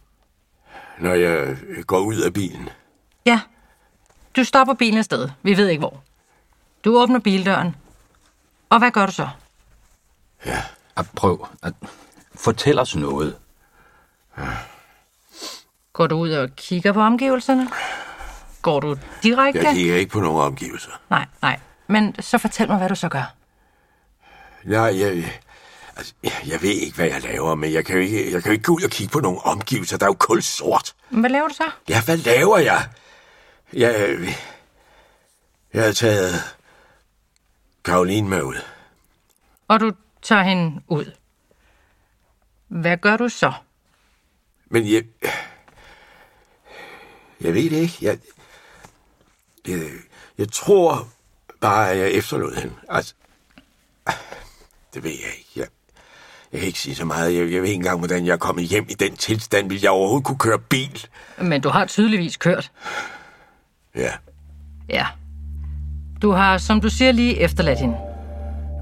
Når 0.98 1.14
jeg 1.14 1.56
går 1.86 1.98
ud 1.98 2.16
af 2.16 2.32
bilen. 2.32 2.68
Ja. 3.26 3.40
Du 4.36 4.44
stopper 4.44 4.74
bilen 4.74 4.98
et 4.98 5.04
sted. 5.04 5.28
Vi 5.42 5.56
ved 5.56 5.68
ikke 5.68 5.80
hvor. 5.80 6.02
Du 6.84 6.98
åbner 6.98 7.18
bildøren. 7.18 7.76
Og 8.70 8.78
hvad 8.78 8.90
gør 8.90 9.06
du 9.06 9.12
så? 9.12 9.28
At 10.96 11.06
prøv 11.16 11.46
at 11.62 11.72
fortæl 12.34 12.78
os 12.78 12.96
noget. 12.96 13.36
Går 15.92 16.06
du 16.06 16.16
ud 16.16 16.30
og 16.30 16.48
kigger 16.56 16.92
på 16.92 17.00
omgivelserne? 17.00 17.68
Går 18.62 18.80
du 18.80 18.96
direkte? 19.22 19.62
Jeg 19.64 19.74
kigger 19.74 19.96
ikke 19.96 20.12
på 20.12 20.20
nogen 20.20 20.40
omgivelser. 20.42 20.90
Nej, 21.10 21.26
nej. 21.42 21.60
Men 21.86 22.14
så 22.20 22.38
fortæl 22.38 22.68
mig, 22.68 22.78
hvad 22.78 22.88
du 22.88 22.94
så 22.94 23.08
gør. 23.08 23.34
Nej, 24.64 25.00
jeg, 25.00 25.24
altså, 26.00 26.14
jeg, 26.46 26.62
ved 26.62 26.70
ikke, 26.70 26.96
hvad 26.96 27.06
jeg 27.06 27.22
laver, 27.22 27.54
men 27.54 27.72
jeg 27.72 27.84
kan 27.84 27.94
jo 27.96 28.02
ikke, 28.02 28.32
jeg 28.32 28.42
kan 28.42 28.50
jo 28.50 28.52
ikke 28.52 28.64
gå 28.64 28.72
ud 28.72 28.82
og 28.82 28.90
kigge 28.90 29.12
på 29.12 29.20
nogle 29.20 29.38
omgivelser. 29.38 29.98
Der 29.98 30.06
er 30.06 30.10
jo 30.10 30.16
kul 30.18 30.42
sort. 30.42 30.94
Hvad 31.08 31.30
laver 31.30 31.48
du 31.48 31.54
så? 31.54 31.70
Ja, 31.88 32.02
hvad 32.02 32.16
laver 32.16 32.58
jeg? 32.58 32.88
Jeg, 33.72 34.18
jeg 35.74 35.84
har 35.84 35.92
taget 35.92 36.34
Karoline 37.84 38.28
med 38.28 38.42
ud. 38.42 38.56
Og 39.68 39.80
du 39.80 39.92
tager 40.22 40.42
hende 40.42 40.82
ud. 40.88 41.12
Hvad 42.68 42.96
gør 42.96 43.16
du 43.16 43.28
så? 43.28 43.52
Men 44.66 44.92
jeg... 44.92 45.04
Jeg 47.40 47.54
ved 47.54 47.70
det 47.70 47.76
ikke. 47.76 47.98
Jeg, 48.02 48.18
jeg, 49.68 49.90
jeg 50.38 50.52
tror 50.52 51.08
bare, 51.60 51.90
at 51.90 51.98
jeg 51.98 52.10
efterlod 52.10 52.54
hende. 52.54 52.74
Altså, 52.88 53.14
det 54.94 55.02
ved 55.04 55.10
jeg 55.10 55.34
ikke. 55.38 55.50
Jeg, 55.56 55.68
jeg 56.52 56.60
kan 56.60 56.66
ikke 56.66 56.78
sige 56.78 56.94
så 56.94 57.04
meget. 57.04 57.34
Jeg, 57.34 57.52
jeg 57.52 57.62
ved 57.62 57.68
ikke 57.68 57.74
engang, 57.74 57.98
hvordan 57.98 58.26
jeg 58.26 58.32
er 58.32 58.36
kommet 58.36 58.64
hjem 58.64 58.86
i 58.88 58.94
den 58.94 59.16
tilstand. 59.16 59.68
Vil 59.68 59.80
jeg 59.82 59.90
overhovedet 59.90 60.26
kunne 60.26 60.38
køre 60.38 60.58
bil? 60.58 61.06
Men 61.42 61.60
du 61.60 61.68
har 61.68 61.86
tydeligvis 61.86 62.36
kørt. 62.36 62.72
Ja. 63.96 64.10
Ja. 64.88 65.06
Du 66.22 66.30
har, 66.30 66.58
som 66.58 66.80
du 66.80 66.88
siger, 66.88 67.12
lige 67.12 67.40
efterladt 67.40 67.80
hende. 67.80 67.96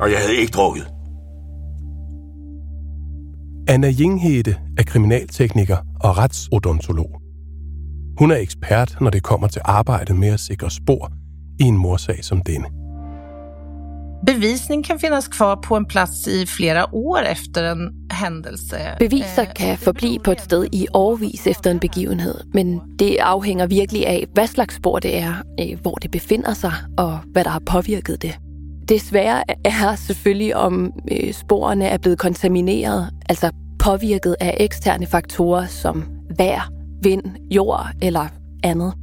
Og 0.00 0.10
jeg 0.10 0.18
havde 0.18 0.36
ikke 0.36 0.50
drukket. 0.50 0.88
Anna 3.68 3.88
Jinghede 4.00 4.56
er 4.78 4.82
kriminaltekniker 4.82 5.76
og 6.00 6.18
retsodontolog. 6.18 7.20
Hun 8.18 8.30
er 8.30 8.36
ekspert, 8.36 8.96
når 9.00 9.10
det 9.10 9.22
kommer 9.22 9.48
til 9.48 9.62
arbejdet 9.64 10.16
med 10.16 10.28
at 10.28 10.40
sikre 10.40 10.70
spor 10.70 11.12
i 11.60 11.62
en 11.62 11.76
morsag 11.76 12.24
som 12.24 12.42
denne. 12.42 12.77
Bevisning 14.26 14.84
kan 14.84 15.00
finnas 15.00 15.28
kvar 15.28 15.54
på 15.64 15.76
en 15.76 15.86
plats 15.86 16.26
i 16.26 16.46
flera 16.46 16.86
år 16.92 17.16
efter 17.16 17.72
en 17.72 17.90
händelse. 18.12 18.76
Beviser 18.98 19.42
Eh, 19.42 19.54
kan 19.56 19.78
forblive 19.78 20.18
på 20.18 20.30
et 20.30 20.40
sted 20.40 20.66
i 20.72 20.86
årvis 20.94 21.46
efter 21.46 21.70
en 21.70 21.78
begivenhed, 21.78 22.34
men 22.54 22.80
det 22.98 23.16
afhænger 23.16 23.66
virkelig 23.66 24.06
af, 24.06 24.26
hvad 24.34 24.46
slags 24.46 24.74
spor 24.74 24.98
det 24.98 25.18
er, 25.18 25.34
øh, 25.60 25.80
hvor 25.82 25.94
det 25.94 26.10
befinder 26.10 26.54
sig 26.54 26.72
og 26.98 27.18
hvad 27.32 27.44
der 27.44 27.50
har 27.50 27.62
påvirket 27.66 28.22
det. 28.22 28.38
Det 28.88 29.00
svære 29.00 29.42
er 29.64 29.94
selvfølgelig, 29.96 30.56
om 30.56 30.92
øh, 31.12 31.32
sporene 31.32 31.86
er 31.86 31.98
blevet 31.98 32.18
kontamineret, 32.18 33.10
altså 33.28 33.50
påvirket 33.78 34.36
af 34.40 34.56
eksterne 34.60 35.06
faktorer 35.06 35.66
som 35.66 36.04
vejr, 36.38 36.70
vind, 37.02 37.22
jord 37.50 37.86
eller 38.02 38.26
andet. 38.64 38.94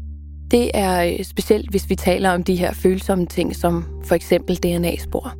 Det 0.55 0.71
er 0.73 1.03
øh, 1.03 1.25
specielt, 1.25 1.69
hvis 1.69 1.89
vi 1.89 1.95
taler 1.95 2.31
om 2.31 2.43
de 2.43 2.55
her 2.55 2.73
følsomme 2.73 3.25
ting, 3.25 3.55
som 3.55 3.85
for 4.03 4.15
eksempel 4.15 4.55
DNA-spor. 4.55 5.33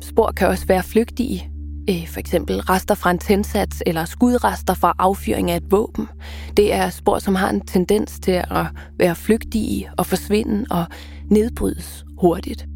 Spor 0.00 0.32
kan 0.36 0.48
også 0.48 0.66
være 0.66 0.82
flygtige, 0.82 1.50
øh, 1.90 2.08
for 2.08 2.20
eksempel 2.20 2.60
rester 2.60 2.94
fra 2.94 3.10
en 3.10 3.18
tændsats 3.18 3.82
eller 3.86 4.04
skudrester 4.04 4.74
fra 4.74 4.94
affyring 4.98 5.50
af 5.50 5.56
et 5.56 5.70
våben. 5.70 6.08
Det 6.56 6.72
er 6.72 6.90
spor, 6.90 7.18
som 7.18 7.34
har 7.34 7.50
en 7.50 7.60
tendens 7.60 8.20
til 8.20 8.32
at 8.32 8.66
være 8.98 9.14
flygtige 9.14 9.90
og 9.98 10.06
forsvinde 10.06 10.66
og 10.70 10.84
nedbrydes 11.30 12.04
hurtigt. 12.18 12.66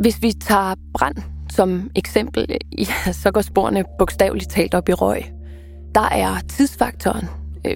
Hvis 0.00 0.22
vi 0.22 0.32
tager 0.32 0.74
brand 0.94 1.16
som 1.50 1.90
eksempel, 1.94 2.46
øh, 2.48 2.80
ja, 2.88 3.12
så 3.12 3.30
går 3.30 3.40
sporene 3.40 3.84
bogstaveligt 3.98 4.50
talt 4.50 4.74
op 4.74 4.88
i 4.88 4.92
røg. 4.92 5.22
Der 5.94 6.08
er 6.08 6.36
tidsfaktoren. 6.48 7.28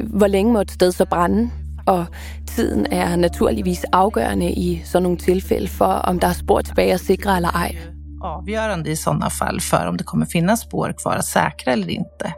Hvor 0.05 0.27
længe 0.27 0.53
må 0.53 0.61
et 0.61 0.71
sted 0.71 0.93
så 0.93 1.05
brænde? 1.05 1.51
Og 1.91 2.07
tiden 2.47 2.87
er 2.93 3.17
naturligvis 3.17 3.85
afgørende 3.93 4.53
i 4.53 4.83
sådan 4.85 5.03
nogle 5.03 5.19
tilfælde 5.19 5.69
for, 5.69 5.85
om 5.87 6.21
der 6.21 6.29
er 6.29 6.33
spor 6.33 6.61
tilbage 6.61 6.93
at 6.95 7.01
sikre 7.01 7.37
eller 7.37 7.49
ej. 7.51 7.77
avgörande 8.23 8.91
i 8.91 8.95
sådana 8.95 9.29
fall 9.29 9.61
för 9.61 9.87
om 9.87 9.97
det 9.97 10.07
kommer 10.07 10.27
finnas 10.33 10.61
spår 10.61 10.93
kvar 11.03 11.17
att 11.17 11.25
säkra 11.25 11.73
eller 11.73 11.89
inte. 11.89 12.33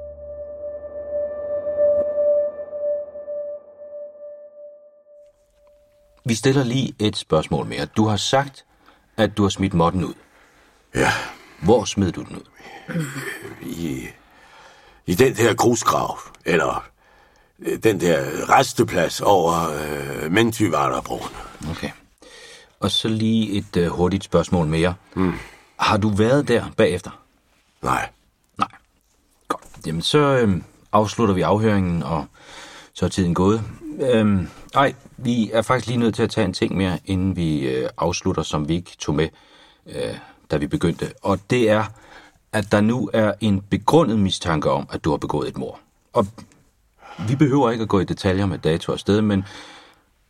Vi 6.24 6.34
stiller 6.34 6.64
lige 6.64 6.92
et 6.98 7.16
spørgsmål 7.16 7.66
mere. 7.66 7.86
Du 7.96 8.08
har 8.08 8.16
sagt, 8.16 8.64
at 9.16 9.36
du 9.36 9.42
har 9.42 9.48
smidt 9.50 9.74
modden 9.74 10.04
ud. 10.04 10.14
Ja, 10.94 11.10
Hvor 11.62 11.84
smed 11.84 12.12
du 12.12 12.22
den 12.22 12.36
ud? 12.36 12.46
i, 13.62 14.06
i 15.06 15.14
den 15.14 15.34
der 15.34 15.54
grusgrav, 15.54 16.18
eller 16.44 16.84
den 17.82 18.00
der 18.00 18.20
resteplads 18.58 19.20
over 19.20 19.52
øh, 19.70 20.32
Mentyvarderbroen. 20.32 21.30
Okay. 21.70 21.90
Og 22.80 22.90
så 22.90 23.08
lige 23.08 23.50
et 23.52 23.76
uh, 23.76 23.86
hurtigt 23.86 24.24
spørgsmål 24.24 24.66
mere. 24.66 24.94
Mm. 25.14 25.32
Har 25.76 25.96
du 25.96 26.08
været 26.08 26.48
der 26.48 26.64
bagefter? 26.76 27.10
Nej, 27.82 28.08
Nej. 28.58 28.68
Godt. 29.48 29.62
Jamen, 29.86 30.02
så 30.02 30.18
øhm, 30.18 30.62
afslutter 30.92 31.34
vi 31.34 31.40
afhøringen, 31.40 32.02
og 32.02 32.26
så 32.92 33.04
er 33.04 33.08
tiden 33.08 33.34
gået. 33.34 33.62
Øhm, 34.00 34.48
nej, 34.74 34.94
vi 35.16 35.50
er 35.50 35.62
faktisk 35.62 35.86
lige 35.86 35.98
nødt 35.98 36.14
til 36.14 36.22
at 36.22 36.30
tage 36.30 36.44
en 36.44 36.52
ting 36.52 36.76
mere, 36.76 36.98
inden 37.04 37.36
vi 37.36 37.60
øh, 37.60 37.88
afslutter, 37.98 38.42
som 38.42 38.68
vi 38.68 38.74
ikke 38.74 38.96
tog 38.98 39.14
med, 39.14 39.28
øh, 39.86 40.16
da 40.50 40.56
vi 40.56 40.66
begyndte. 40.66 41.12
Og 41.22 41.38
det 41.50 41.70
er, 41.70 41.84
at 42.52 42.72
der 42.72 42.80
nu 42.80 43.10
er 43.12 43.32
en 43.40 43.60
begrundet 43.60 44.18
mistanke 44.18 44.70
om, 44.70 44.88
at 44.92 45.04
du 45.04 45.10
har 45.10 45.16
begået 45.16 45.48
et 45.48 45.56
mord. 45.56 45.80
Og 46.12 46.26
vi 47.28 47.36
behøver 47.36 47.70
ikke 47.70 47.82
at 47.82 47.88
gå 47.88 48.00
i 48.00 48.04
detaljer 48.04 48.46
med 48.46 48.58
dato 48.58 48.92
og 48.92 49.00
sted, 49.00 49.20
men 49.20 49.44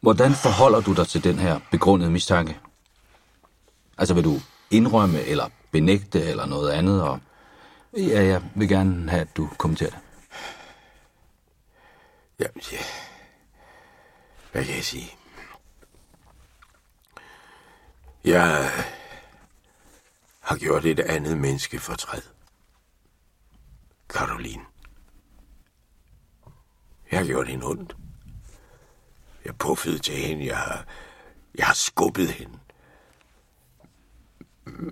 hvordan 0.00 0.32
forholder 0.32 0.80
du 0.80 0.92
dig 0.92 1.08
til 1.08 1.24
den 1.24 1.38
her 1.38 1.60
begrundede 1.70 2.10
mistanke? 2.10 2.58
Altså 3.98 4.14
vil 4.14 4.24
du 4.24 4.40
indrømme 4.70 5.22
eller 5.22 5.48
benægte 5.70 6.22
eller 6.24 6.46
noget 6.46 6.70
andet? 6.70 7.02
Og 7.02 7.20
ja, 7.96 8.24
jeg 8.24 8.42
vil 8.54 8.68
gerne 8.68 9.10
have, 9.10 9.20
at 9.20 9.36
du 9.36 9.48
kommenterer 9.58 9.90
det. 9.90 9.98
ja, 12.40 12.46
ja. 12.72 12.78
hvad 14.52 14.64
kan 14.64 14.74
jeg 14.74 14.84
sige? 14.84 15.10
Jeg 18.24 18.70
har 20.40 20.56
gjort 20.56 20.84
et 20.84 21.00
andet 21.00 21.38
menneske 21.38 21.78
fortræd. 21.78 22.22
Karoline. 24.08 24.71
Jeg 27.12 27.20
har 27.20 27.26
gjort 27.26 27.48
hende 27.48 27.66
ondt. 27.66 27.96
Jeg 29.44 29.56
puffede 29.56 29.98
til 29.98 30.14
hende. 30.14 30.46
Jeg 30.46 30.56
har, 30.56 30.84
jeg 31.54 31.66
har 31.66 31.74
skubbet 31.74 32.28
hende. 32.30 32.58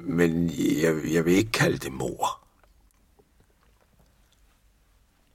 Men 0.00 0.50
jeg, 0.82 1.12
jeg 1.12 1.24
vil 1.24 1.32
ikke 1.32 1.52
kalde 1.52 1.78
det 1.78 1.92
mor. 1.92 2.40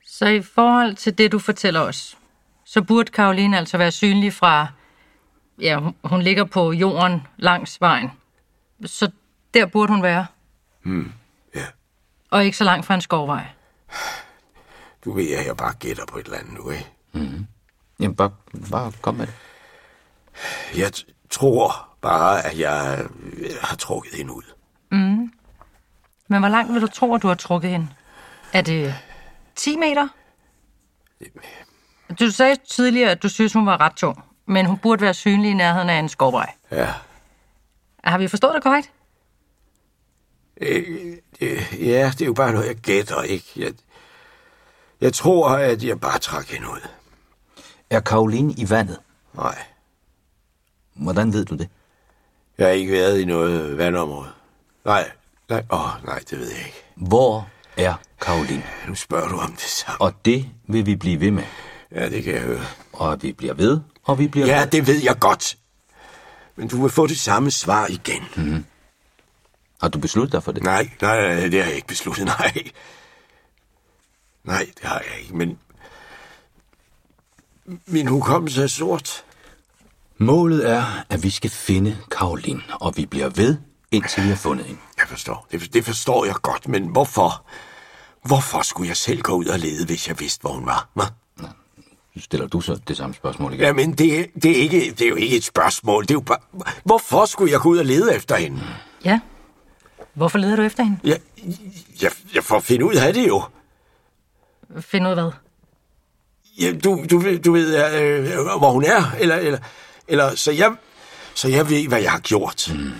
Så 0.05 0.27
i 0.27 0.41
forhold 0.41 0.95
til 0.95 1.17
det, 1.17 1.31
du 1.31 1.39
fortæller 1.39 1.79
os, 1.79 2.17
så 2.65 2.81
burde 2.83 3.11
Karoline 3.11 3.57
altså 3.57 3.77
være 3.77 3.91
synlig 3.91 4.33
fra, 4.33 4.67
ja, 5.61 5.79
hun- 6.03 6.21
ligger 6.21 6.43
på 6.43 6.71
jorden 6.71 7.21
langs 7.37 7.81
vejen. 7.81 8.09
Så 8.85 9.11
der 9.53 9.65
burde 9.65 9.93
hun 9.93 10.03
være, 10.03 10.25
Ja, 11.55 11.65
og 12.31 12.45
ikke 12.45 12.57
så 12.57 12.63
langt 12.63 12.85
fra 12.85 12.95
en 12.95 13.01
skovvej. 13.01 13.47
du 15.05 15.11
ved, 15.11 15.31
at 15.31 15.45
jeg 15.45 15.57
bare 15.57 15.73
gætter 15.73 16.05
på 16.05 16.17
et 16.17 16.25
eller 16.25 16.37
andet 16.39 16.53
nu, 16.53 16.69
ikke? 16.69 16.91
Jamen, 17.99 18.15
bare, 18.15 18.31
bare 18.71 18.91
kom 19.01 19.15
med 19.15 19.27
det. 19.27 19.33
Jeg 20.77 20.91
t- 20.95 21.27
tror 21.29 21.89
bare, 22.01 22.45
at 22.45 22.59
jeg 22.59 23.05
øh, 23.33 23.49
har 23.61 23.75
trukket 23.75 24.13
hende 24.13 24.33
ud. 24.33 24.43
Mm. 24.91 25.31
Men 26.27 26.39
hvor 26.39 26.47
langt 26.49 26.73
vil 26.73 26.81
du 26.81 26.87
tro, 26.87 27.15
at 27.15 27.21
du 27.21 27.27
har 27.27 27.35
trukket 27.35 27.71
hende? 27.71 27.87
Er 28.53 28.61
det 28.61 28.95
10 29.55 29.77
meter? 29.77 30.07
Du 32.19 32.31
sagde 32.31 32.55
tidligere, 32.69 33.11
at 33.11 33.23
du 33.23 33.29
synes, 33.29 33.53
hun 33.53 33.65
var 33.65 33.81
ret 33.81 33.93
tung, 33.95 34.23
men 34.45 34.65
hun 34.65 34.77
burde 34.77 35.01
være 35.01 35.13
synlig 35.13 35.51
i 35.51 35.53
nærheden 35.53 35.89
af 35.89 35.99
en 35.99 36.09
skovvej. 36.09 36.53
Ja. 36.71 36.93
Har 38.03 38.17
vi 38.17 38.27
forstået 38.27 38.55
det 38.55 38.63
korrekt? 38.63 38.91
Øh, 40.61 41.17
øh, 41.41 41.63
ja, 41.79 42.11
det 42.11 42.21
er 42.21 42.25
jo 42.25 42.33
bare 42.33 42.51
noget, 42.53 42.67
jeg 42.67 42.75
gætter, 42.75 43.21
ikke? 43.21 43.45
Jeg, 43.55 43.73
jeg 45.01 45.13
tror, 45.13 45.49
at 45.49 45.83
jeg 45.83 45.99
bare 45.99 46.19
trak 46.19 46.47
hende 46.47 46.67
ud. 46.69 46.87
Er 47.89 47.99
Karoline 47.99 48.53
i 48.57 48.69
vandet? 48.69 48.99
Nej, 49.33 49.57
Hvordan 50.93 51.33
ved 51.33 51.45
du 51.45 51.55
det? 51.55 51.69
jeg 52.57 52.67
har 52.67 52.73
ikke 52.73 52.91
været 52.93 53.19
i 53.19 53.25
noget 53.25 53.77
vandområde. 53.77 54.29
Nej, 54.85 55.11
nej, 55.49 55.63
åh, 55.71 56.05
nej, 56.05 56.19
det 56.29 56.39
ved 56.39 56.47
jeg 56.49 56.59
ikke. 56.65 56.83
Hvor 56.95 57.49
er 57.77 57.93
Karoline? 58.21 58.63
Nu 58.87 58.95
spørger 58.95 59.27
du 59.29 59.37
om 59.37 59.51
det 59.51 59.61
samme. 59.61 60.01
Og 60.01 60.13
det 60.25 60.45
vil 60.67 60.85
vi 60.85 60.95
blive 60.95 61.19
ved 61.19 61.31
med. 61.31 61.43
Ja, 61.91 62.09
det 62.09 62.23
kan 62.23 62.33
jeg 62.33 62.41
høre. 62.41 62.65
Og 62.93 63.21
vi 63.23 63.31
bliver 63.33 63.53
ved, 63.53 63.79
og 64.03 64.19
vi 64.19 64.27
bliver 64.27 64.47
Ja, 64.47 64.59
ved. 64.59 64.67
det 64.67 64.87
ved 64.87 65.03
jeg 65.03 65.19
godt. 65.19 65.57
Men 66.55 66.67
du 66.67 66.81
vil 66.81 66.91
få 66.91 67.07
det 67.07 67.19
samme 67.19 67.51
svar 67.51 67.87
igen. 67.87 68.23
Mm-hmm. 68.35 68.65
Har 69.81 69.87
du 69.89 69.99
besluttet 69.99 70.31
dig 70.31 70.43
for 70.43 70.51
det? 70.51 70.63
Nej, 70.63 70.89
nej, 71.01 71.21
nej, 71.35 71.47
det 71.47 71.53
har 71.59 71.67
jeg 71.67 71.75
ikke 71.75 71.87
besluttet, 71.87 72.25
nej. 72.39 72.53
Nej, 74.45 74.65
det 74.81 74.85
har 74.85 74.99
jeg 75.11 75.21
ikke, 75.21 75.35
men... 75.37 75.57
Min 77.87 78.07
hukommelse 78.07 78.63
er 78.63 78.67
sort. 78.67 79.23
Målet 80.17 80.69
er, 80.69 80.83
at 81.09 81.23
vi 81.23 81.29
skal 81.29 81.49
finde 81.49 81.97
Karoline, 82.11 82.61
og 82.81 82.97
vi 82.97 83.05
bliver 83.05 83.29
ved, 83.29 83.57
indtil 83.91 84.23
vi 84.23 84.29
har 84.29 84.35
fundet 84.35 84.65
hende. 84.65 84.81
Jeg 84.97 85.07
forstår. 85.07 85.47
Det, 85.51 85.73
det 85.73 85.85
forstår 85.85 86.25
jeg 86.25 86.35
godt, 86.41 86.67
men 86.67 86.87
hvorfor? 86.87 87.45
Hvorfor 88.25 88.61
skulle 88.61 88.87
jeg 88.89 88.97
selv 88.97 89.21
gå 89.21 89.33
ud 89.33 89.45
og 89.45 89.59
lede, 89.59 89.85
hvis 89.85 90.07
jeg 90.07 90.19
vidste, 90.19 90.41
hvor 90.41 90.53
hun 90.53 90.65
var? 90.65 90.89
Hva? 90.93 91.03
Så 92.15 92.21
stiller 92.21 92.47
du 92.47 92.61
så 92.61 92.75
det 92.87 92.97
samme 92.97 93.15
spørgsmål 93.15 93.53
igen. 93.53 93.65
Jamen, 93.65 93.91
det, 93.91 94.29
det, 94.43 94.51
er 94.51 94.55
ikke, 94.55 94.91
det 94.91 95.01
er 95.01 95.09
jo 95.09 95.15
ikke 95.15 95.37
et 95.37 95.43
spørgsmål. 95.43 96.03
Det 96.03 96.11
er 96.11 96.15
jo 96.15 96.19
bare... 96.19 96.37
Hvorfor 96.83 97.25
skulle 97.25 97.51
jeg 97.51 97.59
gå 97.59 97.69
ud 97.69 97.77
og 97.77 97.85
lede 97.85 98.15
efter 98.15 98.35
hende? 98.35 98.61
Ja. 99.05 99.19
Hvorfor 100.13 100.37
leder 100.37 100.55
du 100.55 100.61
efter 100.61 100.83
hende? 100.83 100.99
Jeg, 101.03 101.19
jeg, 102.01 102.11
jeg 102.35 102.43
får 102.43 102.59
finde 102.59 102.85
ud 102.85 102.93
af 102.93 103.13
det 103.13 103.27
jo. 103.27 103.43
Find 104.79 105.05
ud 105.05 105.09
af 105.11 105.15
hvad? 105.15 105.31
Ja, 106.59 106.73
du, 106.83 107.05
du, 107.11 107.37
du 107.45 107.51
ved, 107.51 107.99
øh, 108.01 108.57
hvor 108.57 108.71
hun 108.71 108.83
er, 108.83 109.11
eller, 109.19 109.35
eller, 109.35 109.59
eller 110.07 110.35
så, 110.35 110.51
jeg, 110.51 110.75
så 111.33 111.47
jeg 111.47 111.69
ved, 111.69 111.87
hvad 111.87 112.01
jeg 112.01 112.11
har 112.11 112.19
gjort. 112.19 112.71
Mm. 112.73 112.91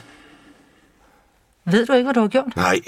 Ved 1.65 1.86
du 1.86 1.93
ikke, 1.93 2.03
hvad 2.03 2.13
du 2.13 2.19
har 2.22 2.27
gjort? 2.27 2.55
Nej. 2.55 2.79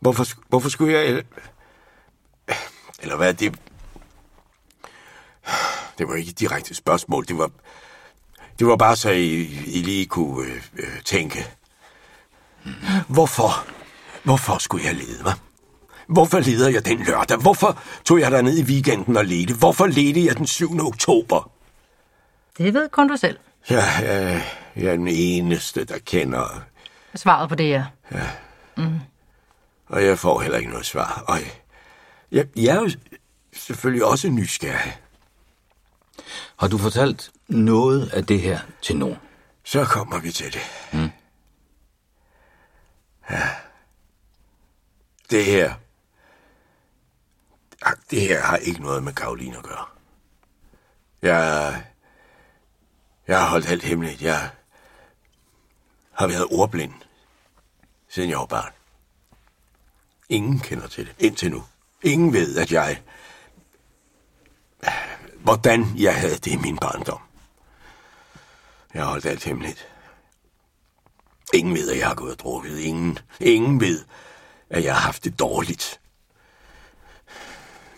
Hvorfor, 0.00 0.24
hvorfor 0.48 0.68
skulle 0.68 0.92
jeg... 0.92 1.06
Eller, 1.06 1.22
eller 3.02 3.16
hvad, 3.16 3.34
det... 3.34 3.60
Det 5.98 6.08
var 6.08 6.14
ikke 6.14 6.30
et 6.30 6.38
direkte 6.38 6.74
spørgsmål, 6.74 7.26
det 7.26 7.38
var... 7.38 7.50
Det 8.58 8.66
var 8.66 8.76
bare 8.76 8.96
så, 8.96 9.10
I, 9.10 9.42
I 9.66 9.82
lige 9.82 10.06
kunne 10.06 10.46
øh, 10.46 10.62
øh, 10.78 11.02
tænke. 11.04 11.46
Hvorfor? 13.08 13.66
Hvorfor 14.22 14.58
skulle 14.58 14.86
jeg 14.86 14.94
lede, 14.94 15.20
hva'? 15.20 15.49
Hvorfor 16.10 16.40
leder 16.40 16.68
jeg 16.68 16.84
den 16.84 16.98
lørdag? 16.98 17.38
Hvorfor 17.38 17.82
tog 18.04 18.20
jeg 18.20 18.42
ned 18.42 18.58
i 18.58 18.62
weekenden 18.62 19.16
og 19.16 19.24
ledte? 19.24 19.54
Hvorfor 19.54 19.86
ledte 19.86 20.24
jeg 20.24 20.36
den 20.36 20.46
7. 20.46 20.86
oktober? 20.86 21.50
Det 22.58 22.74
ved 22.74 22.88
kun 22.88 23.08
du 23.08 23.16
selv. 23.16 23.38
Jeg, 23.70 23.84
jeg, 24.02 24.44
jeg 24.76 24.92
er 24.92 24.96
den 24.96 25.08
eneste, 25.08 25.84
der 25.84 25.98
kender, 25.98 26.62
Svaret 27.14 27.48
på 27.48 27.54
det 27.54 27.74
er. 27.74 27.84
Ja. 28.12 28.28
Mm. 28.76 29.00
og 29.86 30.04
jeg 30.04 30.18
får 30.18 30.40
heller 30.40 30.58
ikke 30.58 30.70
noget 30.70 30.86
svar. 30.86 31.24
Og 31.28 31.38
jeg, 31.38 31.50
jeg, 32.32 32.46
jeg 32.56 32.76
er 32.76 32.80
jo 32.80 32.90
selvfølgelig 33.52 34.04
også 34.04 34.28
nysgerrig. 34.28 34.98
Har 36.56 36.68
du 36.68 36.78
fortalt 36.78 37.30
noget 37.48 38.10
af 38.12 38.26
det 38.26 38.40
her 38.40 38.58
til 38.82 38.96
nogen? 38.96 39.16
Så 39.64 39.84
kommer 39.84 40.20
vi 40.20 40.32
til 40.32 40.52
det. 40.52 40.60
Mm. 40.92 41.10
Ja. 43.30 43.42
Det 45.30 45.44
her... 45.44 45.74
Det 48.10 48.20
her 48.20 48.42
har 48.42 48.56
ikke 48.56 48.82
noget 48.82 49.02
med 49.02 49.12
Karoline 49.12 49.56
at 49.56 49.62
gøre. 49.62 49.84
Jeg... 51.22 51.84
Jeg 53.28 53.40
har 53.40 53.48
holdt 53.48 53.68
alt 53.68 53.82
hemmeligt. 53.82 54.22
Jeg 54.22 54.50
har 56.12 56.26
været 56.26 56.46
ordblind, 56.50 56.94
siden 58.08 58.30
jeg 58.30 58.38
var 58.38 58.46
barn. 58.46 58.72
Ingen 60.28 60.58
kender 60.58 60.86
til 60.86 61.06
det, 61.06 61.14
indtil 61.18 61.50
nu. 61.50 61.64
Ingen 62.02 62.32
ved, 62.32 62.56
at 62.56 62.72
jeg... 62.72 63.02
Hvordan 65.34 65.86
jeg 65.96 66.20
havde 66.20 66.36
det 66.36 66.46
i 66.46 66.56
min 66.56 66.78
barndom. 66.78 67.20
Jeg 68.94 69.02
har 69.02 69.10
holdt 69.10 69.26
alt 69.26 69.44
hemmeligt. 69.44 69.88
Ingen 71.54 71.74
ved, 71.74 71.90
at 71.90 71.98
jeg 71.98 72.08
har 72.08 72.14
gået 72.14 72.32
og 72.32 72.38
drukket. 72.38 72.78
Ingen, 72.78 73.18
ingen 73.40 73.80
ved, 73.80 74.04
at 74.70 74.84
jeg 74.84 74.94
har 74.94 75.00
haft 75.00 75.24
det 75.24 75.38
dårligt. 75.38 76.00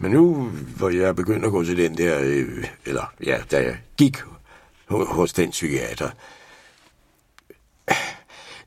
Men 0.02 0.10
nu, 0.10 0.34
hvor 0.76 0.88
jeg 0.88 1.02
er 1.02 1.12
begyndt 1.12 1.44
at 1.44 1.50
gå 1.50 1.64
til 1.64 1.76
den 1.76 1.98
der, 1.98 2.18
øh, 2.22 2.64
eller 2.84 3.12
ja, 3.26 3.38
da 3.50 3.62
jeg 3.62 3.76
gik 3.96 4.16
ho- 4.90 5.12
hos 5.12 5.32
den 5.32 5.50
psykiater, 5.50 6.10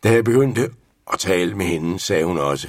da 0.03 0.11
jeg 0.11 0.23
begyndte 0.23 0.69
at 1.13 1.19
tale 1.19 1.55
med 1.55 1.65
hende, 1.65 1.99
sagde 1.99 2.25
hun 2.25 2.37
også, 2.37 2.67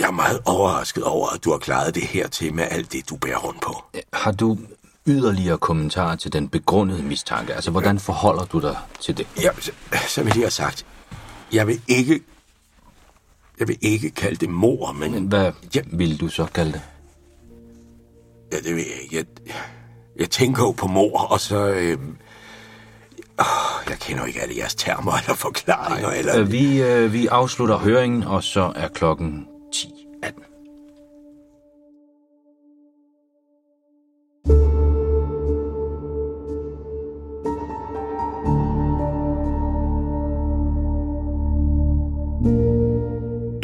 jeg 0.00 0.06
er 0.06 0.10
meget 0.10 0.40
overrasket 0.44 1.04
over, 1.04 1.28
at 1.28 1.44
du 1.44 1.50
har 1.50 1.58
klaret 1.58 1.94
det 1.94 2.02
her 2.02 2.28
til 2.28 2.54
med 2.54 2.64
alt 2.70 2.92
det, 2.92 3.08
du 3.10 3.16
bærer 3.16 3.38
rundt 3.38 3.60
på. 3.60 3.84
Har 4.12 4.32
du 4.32 4.58
yderligere 5.06 5.58
kommentarer 5.58 6.16
til 6.16 6.32
den 6.32 6.48
begrundede 6.48 7.02
mistanke? 7.02 7.54
Altså, 7.54 7.70
hvordan 7.70 7.98
forholder 7.98 8.44
du 8.44 8.60
dig 8.60 8.76
til 9.00 9.16
det? 9.16 9.26
Ja, 9.40 9.50
som 10.08 10.26
jeg 10.26 10.34
lige 10.34 10.44
har 10.44 10.50
sagt, 10.50 10.86
jeg 11.52 11.66
vil 11.66 11.80
ikke, 11.88 12.20
jeg 13.58 13.68
vil 13.68 13.78
ikke 13.80 14.10
kalde 14.10 14.36
det 14.36 14.48
mor, 14.48 14.92
men... 14.92 15.12
Men 15.12 15.24
hvad 15.26 15.52
ja. 15.74 15.80
vil 15.92 16.20
du 16.20 16.28
så 16.28 16.46
kalde 16.54 16.72
det? 16.72 16.82
Ja, 18.52 18.56
det 18.56 18.76
ved 18.76 18.84
jeg 18.94 19.02
ikke. 19.02 19.16
Jeg, 19.16 19.24
jeg 20.18 20.30
tænker 20.30 20.62
jo 20.62 20.70
på 20.70 20.86
mor, 20.86 21.18
og 21.20 21.40
så... 21.40 21.68
Øh, 21.68 21.98
åh, 23.40 23.88
jeg 23.88 23.98
kender 24.00 24.22
jo 24.22 24.26
ikke 24.26 24.42
alle 24.42 24.56
jeres 24.56 24.74
termer 24.74 25.12
eller 25.12 25.34
forklaringer. 25.34 26.10
eller... 26.10 26.40
Øh, 26.40 26.52
vi, 26.52 26.82
øh, 26.82 27.12
vi 27.12 27.26
afslutter 27.26 27.78
høringen, 27.78 28.22
og 28.22 28.44
så 28.44 28.72
er 28.76 28.88
klokken 28.88 29.46
10. 29.74 29.88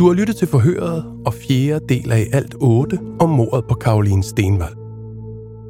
Du 0.05 0.09
har 0.09 0.15
lyttet 0.15 0.37
til 0.37 0.49
forhøret 0.49 1.05
og 1.27 1.35
fjerde 1.35 1.85
del 1.89 2.13
af 2.13 2.21
i 2.21 2.27
alt 2.33 2.55
8 2.61 2.99
om 3.21 3.31
mordet 3.31 3.65
på 3.69 3.75
Karoline 3.75 4.23
Stenvald. 4.23 4.75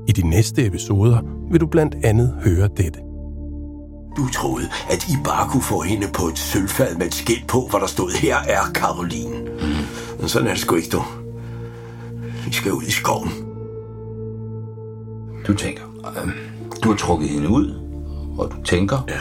I 0.09 0.13
de 0.13 0.29
næste 0.29 0.67
episoder 0.67 1.19
vil 1.51 1.61
du 1.61 1.67
blandt 1.67 1.95
andet 2.05 2.39
høre 2.45 2.69
dette. 2.77 3.01
Du 4.17 4.29
troede, 4.33 4.67
at 4.91 5.09
I 5.09 5.13
bare 5.25 5.49
kunne 5.51 5.63
få 5.63 5.81
hende 5.81 6.07
på 6.15 6.27
et 6.27 6.39
sølvfad 6.39 6.97
med 6.97 7.07
et 7.07 7.15
skilt 7.15 7.47
på, 7.49 7.67
hvor 7.71 7.79
der 7.79 7.87
stod, 7.87 8.21
her 8.21 8.37
er 8.37 8.73
Karoline. 8.75 9.39
Mm. 9.41 10.19
Men 10.19 10.29
sådan 10.29 10.49
er 10.49 10.53
det 10.53 10.61
sgu 10.61 10.75
ikke, 10.75 10.89
du. 10.89 11.03
Vi 12.47 12.53
skal 12.53 12.73
ud 12.73 12.83
i 12.83 12.91
skoven. 12.91 13.31
Du 15.47 15.55
tænker, 15.55 15.83
øh, 16.17 16.33
du 16.83 16.89
har 16.89 16.97
trukket 16.97 17.29
hende 17.29 17.49
ud, 17.49 17.75
og 18.39 18.51
du 18.51 18.63
tænker. 18.65 19.05
Ja. 19.09 19.21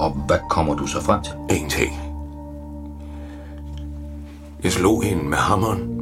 Og 0.00 0.10
hvad 0.26 0.38
kommer 0.50 0.74
du 0.74 0.86
så 0.86 1.00
frem 1.00 1.22
til? 1.22 1.32
Ingenting. 1.56 2.11
Jeg 4.62 4.72
slog 4.72 5.02
hende 5.02 5.24
med 5.24 5.38
hammeren. 5.38 6.01